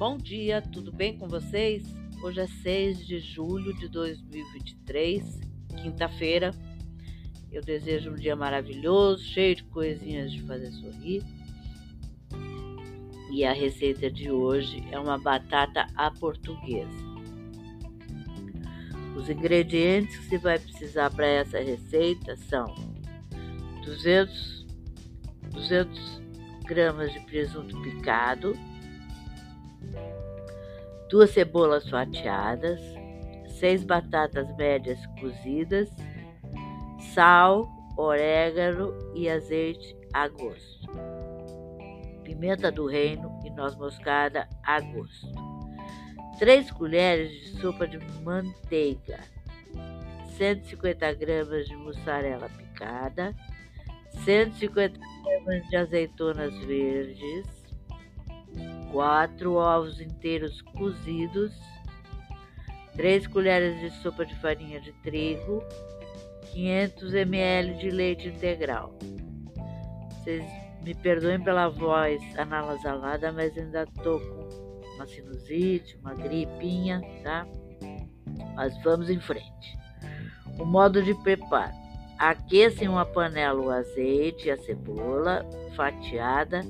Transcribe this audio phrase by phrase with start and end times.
[0.00, 1.84] Bom dia, tudo bem com vocês?
[2.22, 5.40] Hoje é 6 de julho de 2023,
[5.82, 6.52] quinta-feira.
[7.52, 11.22] Eu desejo um dia maravilhoso, cheio de coisinhas de fazer sorrir.
[13.30, 16.88] E a receita de hoje é uma batata à portuguesa.
[19.14, 22.74] Os ingredientes que você vai precisar para essa receita são
[23.84, 24.66] 200,
[25.50, 26.22] 200
[26.64, 28.56] gramas de presunto picado,
[31.10, 32.80] duas cebolas fatiadas,
[33.58, 35.90] seis batatas médias cozidas,
[37.12, 40.88] sal, orégano e azeite a gosto,
[42.22, 45.34] pimenta do reino e noz moscada a gosto,
[46.38, 49.18] três colheres de sopa de manteiga,
[50.38, 53.34] 150 gramas de mussarela picada,
[54.24, 57.59] 150 gramas de azeitonas verdes,
[58.92, 61.52] 4 ovos inteiros cozidos,
[62.96, 65.62] 3 colheres de sopa de farinha de trigo,
[66.52, 68.94] 500 ml de leite integral.
[70.10, 70.44] Vocês
[70.82, 77.46] me perdoem pela voz anasalada, mas ainda tô com uma sinusite, uma gripinha, tá?
[78.54, 79.78] Mas vamos em frente.
[80.58, 81.72] O modo de preparo.
[82.18, 86.60] Aqueça em uma panela o azeite e a cebola fatiada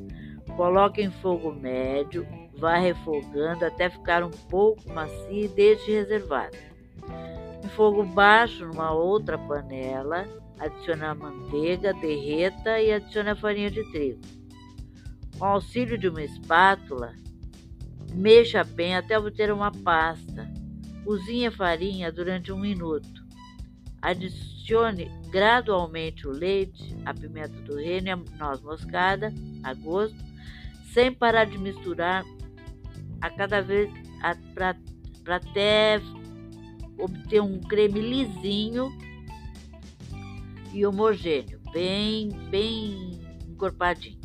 [0.56, 6.56] Coloque em fogo médio, vá refogando até ficar um pouco macio e deixe reservado.
[7.65, 10.27] Em fogo baixo, numa outra panela,
[10.59, 14.21] adicione a manteiga, derreta e adicione a farinha de trigo.
[15.39, 17.15] Com auxílio de uma espátula,
[18.12, 20.51] mexa bem até obter uma pasta.
[21.05, 23.09] Cozinhe a farinha durante um minuto.
[24.03, 30.30] Adicione gradualmente o leite, a pimenta do reino e a noz moscada a gosto
[30.93, 32.25] sem parar de misturar
[33.21, 33.91] a cada vez
[34.55, 34.77] para
[35.37, 36.01] até
[36.99, 38.91] obter um creme lisinho
[40.73, 44.21] e homogêneo, bem, bem encorpadinho.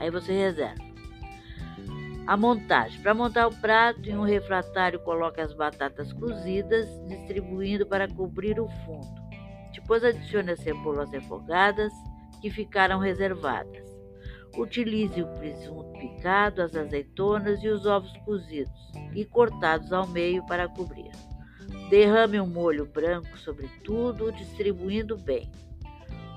[0.00, 0.84] Aí você reserva.
[2.26, 3.00] A montagem.
[3.00, 8.68] Para montar o prato, em um refratário, coloque as batatas cozidas, distribuindo para cobrir o
[8.84, 9.14] fundo.
[9.72, 11.92] Depois adicione as cebolas refogadas
[12.40, 13.95] que ficaram reservadas.
[14.56, 20.68] Utilize o presunto picado, as azeitonas e os ovos cozidos e cortados ao meio para
[20.68, 21.10] cobrir.
[21.90, 25.50] Derrame um molho branco sobre tudo, distribuindo bem.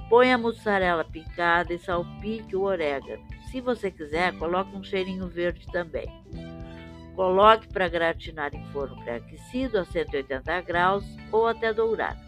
[0.09, 3.23] Põe a mussarela picada e salpique o orégano.
[3.49, 6.07] Se você quiser, coloque um cheirinho verde também.
[7.15, 12.19] Coloque para gratinar em forno pré-aquecido a 180 graus ou até dourado.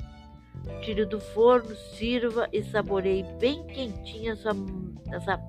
[0.81, 4.51] Tire do forno, sirva e saboreie bem quentinha essa,
[5.11, 5.39] essa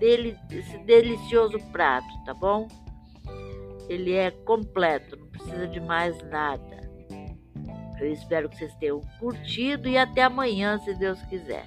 [0.00, 2.66] dele, esse delicioso prato, tá bom?
[3.88, 6.80] Ele é completo, não precisa de mais nada.
[8.00, 11.66] Eu espero que vocês tenham curtido e até amanhã, se Deus quiser.